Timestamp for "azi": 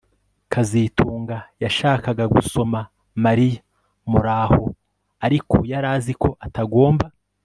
5.95-6.13